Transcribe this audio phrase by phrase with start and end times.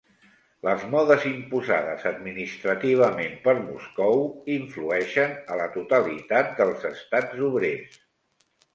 [0.67, 4.25] Les modes imposades administrativament per Moscou
[4.57, 8.05] influeixen a la totalitat dels Estats obrers.